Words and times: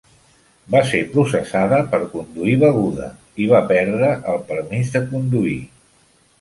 Va 0.75 0.79
ser 0.91 1.01
processada 1.11 1.81
per 1.91 1.99
conduir 2.15 2.57
beguda 2.65 3.11
i 3.45 3.49
va 3.55 3.63
perdre 3.75 4.13
el 4.35 4.43
permís 4.51 4.93
de 4.99 5.07
conduir. 5.15 5.59